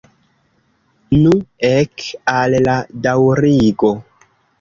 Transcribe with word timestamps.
Nu, 1.25 1.33
ek 1.69 2.05
al 2.37 2.57
la 2.69 2.79
daŭrigo! 3.05 3.93